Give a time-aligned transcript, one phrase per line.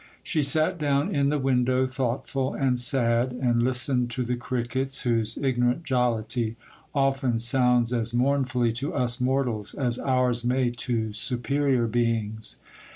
[0.23, 5.37] She sat down in the window, thoughtful and sad, and listened to the crickets, whose
[5.37, 6.55] ignorant jollity
[6.95, 12.57] often sounds as mournfully to us mortals as ours may to superior beings.